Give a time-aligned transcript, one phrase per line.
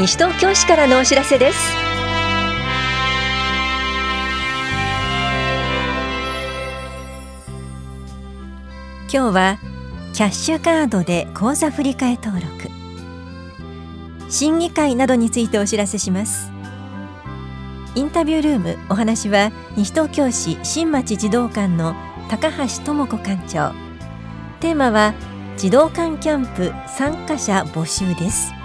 [0.00, 1.58] 西東京市からのお知らせです。
[9.12, 9.58] 今日は
[10.14, 12.70] キャッシュカードで口座振替登録。
[14.30, 16.50] 審議会などについてお知らせします。
[17.94, 21.94] インタビュールームお話は西東京市新町児童館の
[22.30, 23.74] 高橋智子館長。
[24.60, 25.12] テーマは
[25.58, 28.59] 児童館キャンプ参加者募集です。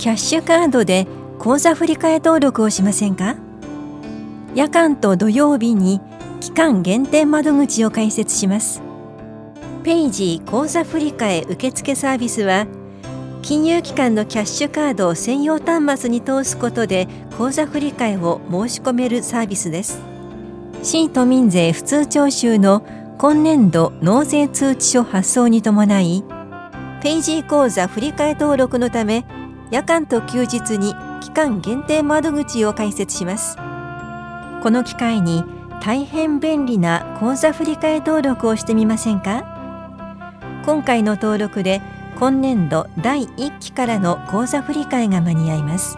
[0.00, 1.06] キャッシュカードで
[1.38, 3.36] 口座振替登録をしませんか？
[4.54, 6.00] 夜間と土曜日に
[6.40, 8.80] 期間限定窓口を開設します。
[9.84, 12.66] ペイジー口座振替受付サービスは
[13.42, 20.00] 金融機関のキャッシュカードを専用端末に通すことで口座振替を申し込めるサービスです。
[20.82, 22.86] 市都民税普通徴収の
[23.18, 26.24] 今年度納税通知書発送に伴い
[27.02, 29.26] ペイジー口座振替登録のため
[29.70, 33.56] 夜間と休日に期間限定窓口を開設します。
[34.62, 35.44] この機会に
[35.80, 39.44] 大変便利な口座振替登録をしてみませんか？
[40.66, 41.80] 今回の登録で
[42.18, 45.96] 今年度第1期からの口座振替が間に合います。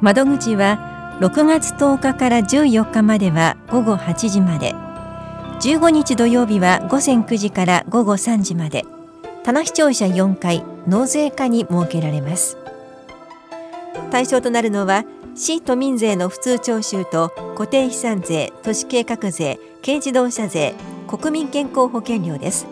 [0.00, 4.74] 窓口は6月10日から14日までは午後8時まで。
[5.60, 8.86] 15日土曜日は午前9時から午後3時まで。
[9.50, 12.56] 棚視聴者4回納税課に設けられます。
[14.12, 20.76] 対象となるのは市都民税の普通徴収と固定資産税都市計画税軽自動車税
[21.08, 22.68] 国民健康保険料です。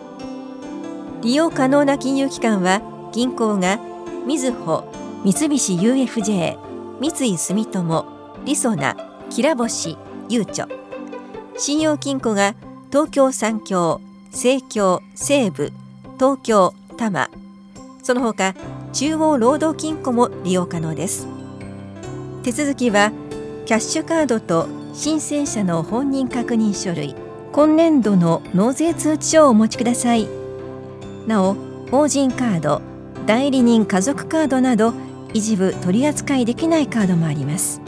[1.21, 3.77] 利用可能な金融機関は銀行が
[4.25, 4.85] みずほ
[5.25, 6.57] 三菱 UFJ
[7.01, 8.05] 三井住友
[8.45, 8.95] りそな
[9.29, 9.97] きらぼし
[10.29, 10.67] ゆうちょ。
[11.57, 12.55] 信用金庫が
[12.89, 13.99] 東京三協
[14.31, 15.73] 西京西部
[16.19, 17.29] 東京多摩。
[18.03, 18.53] その他
[18.91, 21.27] 中央労働金庫も利用可能です。
[22.43, 23.13] 手続きは
[23.65, 27.15] キャッシュカードと申請者の本人確認書類
[27.53, 30.27] 今年度の納税通知書をお持ちください。
[31.25, 31.55] なお
[31.89, 32.81] 法人カード
[33.25, 34.93] 代理人家族カードなど
[35.33, 37.81] 一部取り扱いできないカードもあります。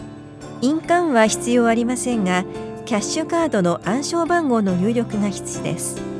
[0.61, 2.45] 印鑑は必要ありませんが
[2.85, 6.10] キャッシュカードの暗証番号の入力が必須です。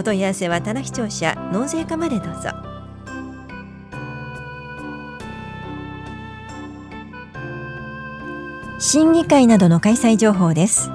[0.00, 2.48] お問い合わせは棚視聴者納税課までどうぞ。
[8.78, 10.90] 審議会などの開催情報です。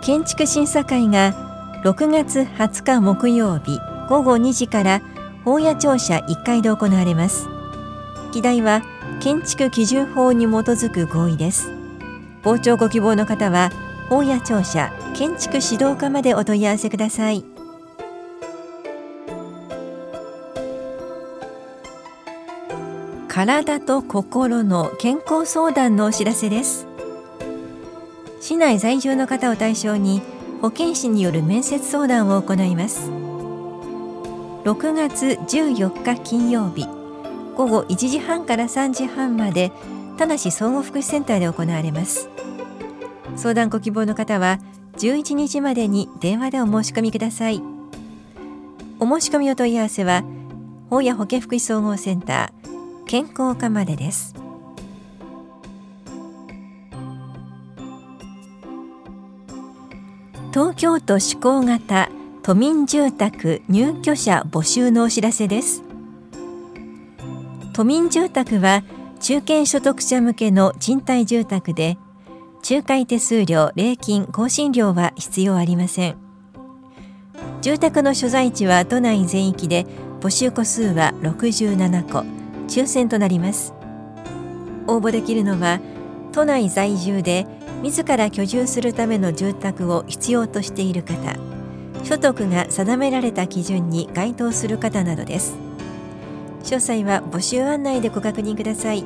[0.00, 1.34] 建築審査会が
[1.82, 5.02] 6月20日木曜日午後2時から
[5.44, 7.48] 法屋庁舎1階で行われます。
[8.32, 8.82] 議題は
[9.18, 11.72] 建築基準法に基づく合意です。
[12.44, 13.72] 傍聴ご希望の方は
[14.08, 17.57] 法屋庁舎建築指導課までお問い合わせください。
[23.46, 26.88] 体と心の健康相談のお知らせです。
[28.40, 30.22] 市内在住の方を対象に
[30.60, 33.08] 保健師による面接相談を行います。
[34.64, 36.88] 6月14日金曜日
[37.56, 39.70] 午後1時半から3時半まで
[40.16, 42.28] 田梨総合福祉センターで行われます。
[43.36, 44.58] 相談ご希望の方は
[44.96, 47.62] 11日までに電話でお申し込みください。
[48.98, 50.24] お申し込みお問い合わせは
[50.90, 52.67] 法や保健福祉総合センター
[53.08, 54.34] 健康課までです。
[60.52, 62.10] 東京都施行型
[62.42, 65.82] 都民住宅入居者募集のお知らせです。
[67.72, 68.84] 都民住宅は
[69.20, 71.96] 中堅所得者向けの賃貸住宅で
[72.68, 76.16] 仲介手数料、礼金、更新料は必要ありません。
[77.62, 79.86] 住宅の所在地は都内全域で
[80.20, 82.37] 募集戸数は67戸
[82.68, 83.74] 抽選となります。
[84.86, 85.80] 応募できるのは
[86.32, 87.46] 都内在住で
[87.82, 91.36] 自ら居住するための住宅を必要としている方
[92.04, 95.56] 所得が定められた基準に該当する方などです。
[96.62, 99.04] 詳細は募集案内でご確認ください。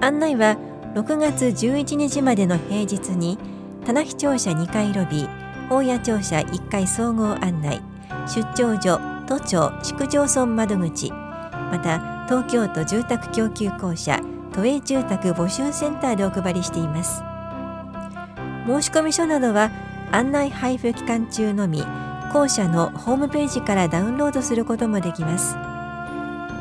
[0.00, 0.56] 案内は
[0.94, 3.38] 6月11日までの平日に
[3.84, 5.28] 棚視庁舎2階ロビー
[5.70, 7.80] 大谷庁舎1階総合案内
[8.26, 14.20] 出張所都庁市区町村窓口また東京都住宅供給公社
[14.52, 17.22] 都営住宅募集センターでお配りしています。
[18.66, 19.70] 申込書などは
[20.12, 21.82] 案内配布期間中のみ
[22.34, 25.56] 校舎のホームページからダウンロードすることもできます。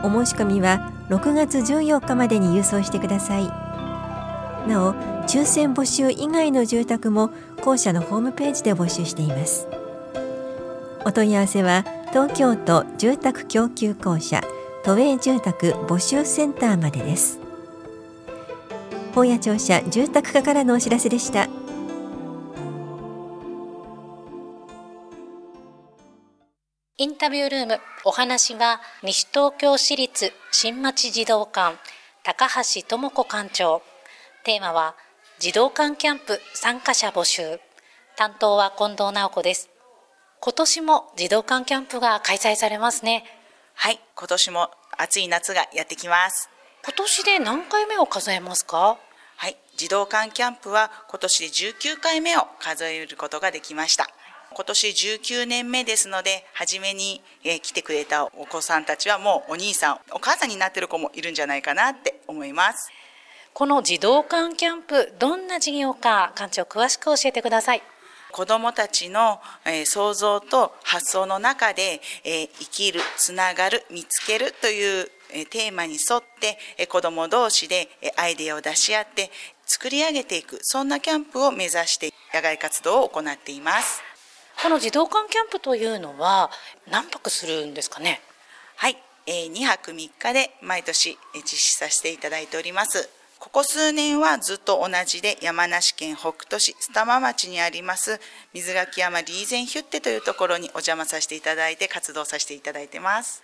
[0.03, 3.47] お申し込みは6月14日までに郵送してください。
[4.69, 4.93] なお
[5.23, 7.31] 抽選募集以外の住宅も
[7.61, 9.67] 校舎のホームページで募集しています。
[11.03, 14.41] お問い合わせは東京都住宅供給公社
[14.87, 17.41] 都営住宅募集センターまでです。
[19.13, 21.49] 本屋庁舎住宅課からのお知らせでした。
[26.95, 31.75] インタビュールームお話は西東京市立新町児童館
[32.23, 33.81] 高橋智子館長。
[34.45, 34.95] テーマは
[35.39, 37.59] 児童館キャンプ参加者募集。
[38.15, 39.69] 担当は近藤直子です。
[40.39, 43.25] 今年も児童館キャンプが開催されますね。
[43.79, 46.49] はい今年も暑い夏がやってきます。
[46.83, 48.97] 今年で何回目を数えますか？
[49.35, 54.07] はい児童館キャンプは今年で19回目を数えることができました。
[54.51, 62.89] 今年19年目ですので初めに、え来てくれたお子さんたちはもうお兄さんお母さんになってる子もいるんじゃないかなって思います。
[63.53, 67.81] この児童館キャンプどんな事業か館長詳しく教えてください
[68.31, 79.29] 子どもたちの、えー、想像と発想の中で、えー、生きるつながる見つけるというえテーマに沿って、え子ども同士で、えアイデアを出し合って
[79.65, 84.01] 作り上げていくそんなキャンプを目指して野外活動を行っています。
[84.61, 86.49] この児童館キャンプというのは
[86.89, 88.21] 何泊するんですかね？
[88.77, 93.09] はい、えー、2泊3日で毎年実施させていただいております
[93.47, 98.19] ここ数年はずっと同じで山梨県北杜市須玉町にあります
[98.53, 103.41] 水垣山リーゼンヒュッテというところにお邪魔させていただいて活動させていただいてます。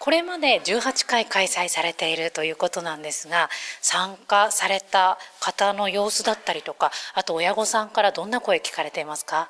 [0.00, 3.48] これまで18回開催されているということなんですが
[3.80, 9.48] 参加された方の様子だったりとかあと親御さんからどんな声聞かれていますか？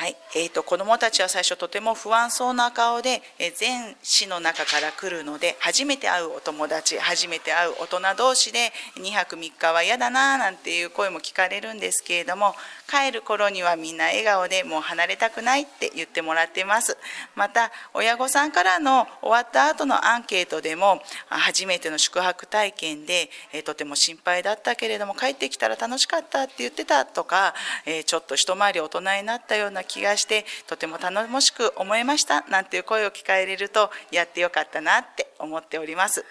[0.00, 12.54] はい、えーと、子どもたちは最初とても不安そうな顔で、え、全市の中から来るので初めて会うお友達初めて会う大人同士で2泊3日は嫌だななんていう声も聞かれるんですけれども
[12.90, 16.96] 帰る頃にはみんな笑顔でもう離れたくないって言ってもらってます。
[17.36, 27.54] また親御さんからの終わった後のアンケートでも初めての宿泊体験で、え、とても心配だったけれども帰ってきたら楽しかったって言ってたとか、
[27.86, 36.24] え、ちょっと一回り大人になったような気がしてとても頼もしく思いましたなんていう声を聞かれるとやってよかったなって思っております。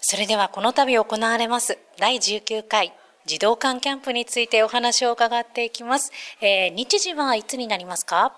[0.00, 1.78] それではこの度行われます。
[1.98, 2.92] 第19回。
[3.24, 6.10] 児童館キャンプについてお話を伺っていきます、
[6.40, 8.34] えー、日時はいつになりますか？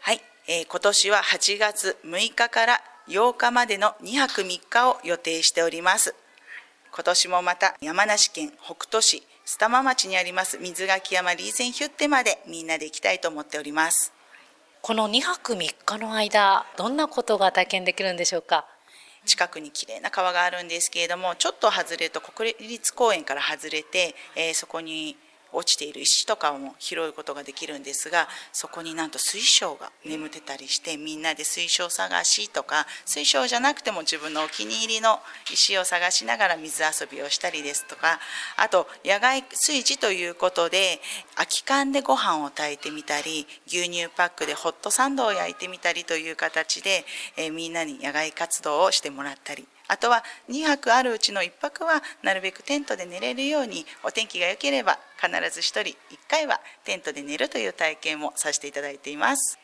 [0.00, 6.14] はい、えー、今年は8月6日から8日までの2泊3日を予定しております。
[6.92, 14.12] 今年もまた山梨県北杜市須玉町にあります水垣山リーゼンヒュッテまでみんなで行きたいと思っております。
[14.80, 18.66] この2泊3日の間どんなことが体験できるんでしょうか？
[19.24, 25.16] 近くに綺麗な川があるんですけれどもちょっと外れると国立公園から外れて、えー、そこに
[25.54, 35.20] 落ちている石とかも拾うことができるんですがそこになんと水晶が眠ってたりしてみんなで水晶探しとか水晶じゃなくても自分のお気に入りの
[35.52, 38.18] 石を探しながら水遊びをしたりですとか
[38.56, 41.00] あと野外炊事ということで
[41.36, 47.04] 空き缶でご飯を炊いてみたり牛乳パックでホットサンドを焼いてみたりという形で、
[47.36, 55.94] えー、みんなに野外活動をしてもらったりあとは2泊あるうちの1泊はなるべくテントで寝れるようにお天気が良ければ必ず1人1
[56.28, 59.58] 回はテントで寝るという体験もさせていただいています。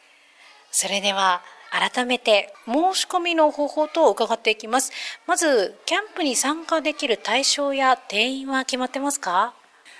[0.70, 4.92] それでは改めて申し込みの方法と伺っていきます。
[5.26, 9.54] まずキャンプに参加できる対象や定員は決まってますか？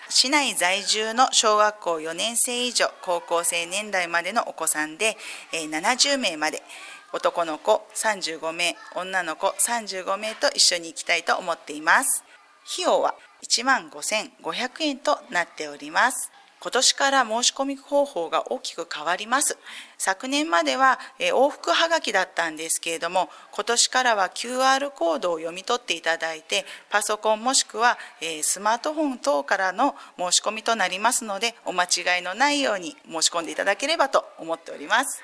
[0.08, 5.16] 市内在住の小学校4年生以上高校生年代までのお子さんで
[5.52, 6.64] 70名まで
[7.12, 12.25] 男の子35名女の子35名と一緒に行きたいと思っています。
[12.73, 16.31] 費用は1万5500円となっております。
[16.62, 19.57] 今年から申し込み方法が大きく変わります。
[19.97, 27.99] 昨年までは往復はがきだったんですけれども今年からは QR コードを読み取っていただいてパソコンもしくは
[28.43, 35.23] スマートフォン等からの申し込みとなりますのでお間違いのないように申し込んでいただければと思っております。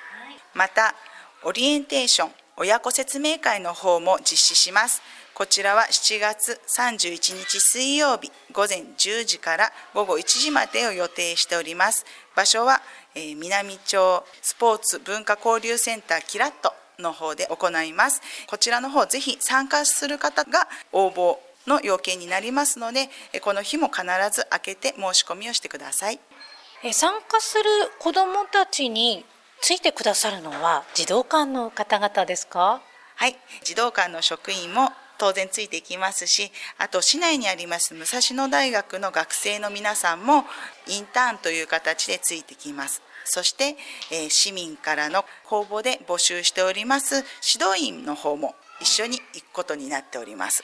[0.54, 0.94] また
[1.46, 5.00] オリエンテーション親子説明会の方も実施します。
[5.32, 12.04] こちらは7月31日水曜日午前10時から午後1時までを予定しております。
[12.34, 12.82] 場所は、
[13.14, 18.22] えー、南町スポーツ文化交流センターキラットの方で行います。
[18.48, 21.36] こちらの方ぜひ参加する方が応募
[21.68, 23.08] の要件になりますので
[23.40, 26.18] この日も必ず開けて申し込みをしてください。
[26.92, 29.24] 参加する子どもたちに
[29.60, 32.80] ついてくださるのは児童館の方々ですか？
[33.16, 33.36] はい。
[33.64, 40.44] 児童館の職員も当然ついていきますしあと市内にあります武蔵野大学の学生の皆さんも
[40.86, 43.02] インターンという形でついてきます。
[43.24, 43.76] そして、
[44.12, 47.24] えー、市民からの公募で募集しております
[47.56, 50.62] 指導員の方も一緒に行くことになっております。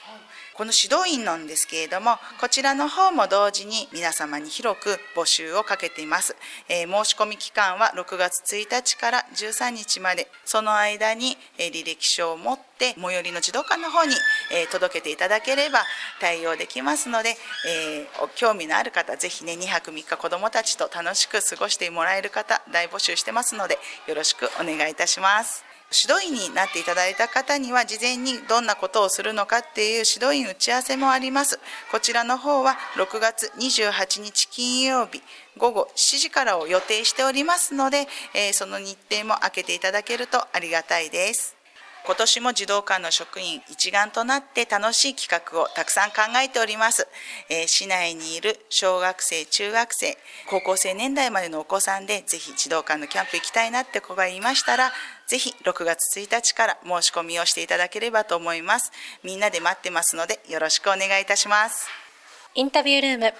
[0.53, 6.35] この指導員なんですけれども、こちらの方も同時に皆様に広く募集をかけています。
[6.69, 14.13] えー、申し込み期間は6月1日から13日まで、その間に、え、履歴書を持って最寄りの児童館の方に、
[14.51, 15.83] え、届けていただければ
[16.19, 25.72] 対応できますので、え興味のある方、ぜひね、2泊3日子どもたちと楽しく過ごしてもらえる方、大募集してますので、よろしくお願いいたします。
[25.93, 31.59] 指導員になっていただいた方には事前にどんなことをするのかっていう指導員打ち合わせもあります。
[31.91, 35.21] こちらの方は6月28日金曜日
[35.57, 41.62] 午後7時からを予定しておりますので、えー、その日程も開けていただけるとありがたいです。
[42.05, 47.07] 今年も児童館の職員一丸となって楽しい企画をたくさん考えております。
[47.49, 50.17] えー、市内にいる小学生、中学生、
[50.49, 54.91] 高校生年代までのお子さんでぜひ児童館のキャンプ行きたいなって子がいましたら、
[55.27, 58.91] ぜひ6月1日から申し込みをしていただければと思います。
[59.23, 61.87] みんなで待ってますのでよろしくお願いいたします。
[62.53, 63.33] インタビュールーム。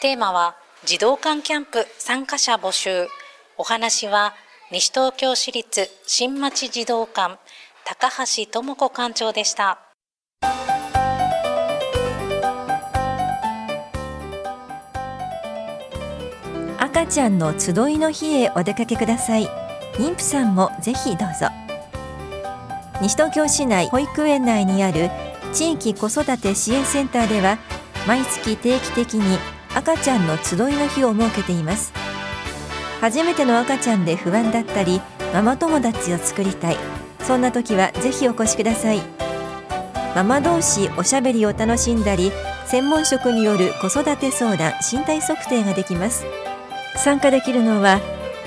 [0.00, 3.06] テーマは児童館キャンプ参加者募集。
[3.58, 4.34] お話は
[4.70, 7.38] 西東京市立新町児童館
[7.90, 9.78] 高橋智子館長でした。
[16.78, 19.46] 赤ちゃんの集いの日へお出かけください。
[19.94, 21.46] 妊婦さんもぜひどうぞ。
[23.00, 25.08] 西東京市内保育園内にある
[25.54, 27.56] 地域子育て支援センターでは
[28.06, 29.38] 毎月定期的に
[29.74, 31.94] 赤ちゃんの集いの日を設けています。
[33.00, 35.00] 初めての赤ちゃんで不安だったり
[35.32, 36.97] ママ友達を作りたい。
[37.28, 39.02] そんな時はぜひお越しください。
[40.16, 42.32] ママ同士おしゃべりを楽しんだり
[42.64, 46.24] 専門職による子育て相談身体測定ができます。
[46.96, 48.00] 参加できるのは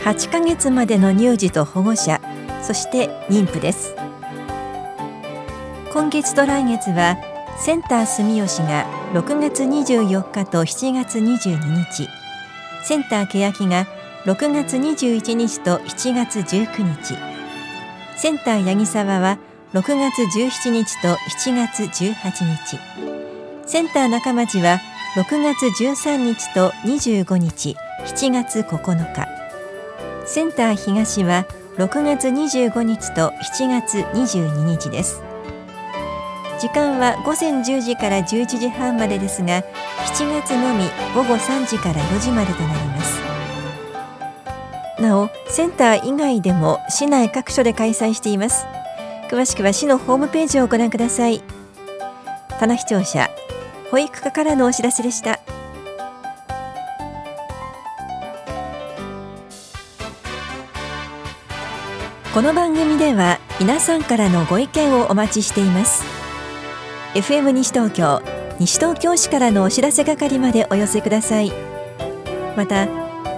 [0.03, 2.19] 8ヶ月までの乳児と保護者
[2.63, 3.93] そして妊婦です。
[5.93, 7.19] 今月と来月は
[7.59, 12.09] センター住吉が6月24日と7月22日。
[12.83, 13.85] センター欅が
[14.25, 17.30] 6月21日と7月19日。
[18.21, 19.39] センター八木沢は
[19.73, 22.79] 6月17日と7月18日。
[23.65, 24.79] センター中町は
[25.15, 27.75] 6月13日と25日
[28.05, 29.27] 7月9日。
[30.27, 31.47] センター東は
[31.77, 35.23] 6月25日と7月22日です。
[36.59, 39.63] 時間は午前10時から11時半までですが
[40.13, 40.83] 7月のみ
[41.15, 43.30] 午後3時から4時までとなります。
[45.01, 48.65] なおセンター以外でも市内各所で開催しています。
[49.29, 51.41] 詳しくは市のホームページをご覧ください。
[52.59, 53.29] 棚視聴者
[53.89, 55.39] 保育課からのお知らせでした。
[62.33, 66.03] この番組では皆さんからのご意見をお待ちしています。
[67.13, 68.21] FM 西東京
[68.59, 71.51] 西東京市からのお知らせ係までお寄せください。
[72.55, 73.00] また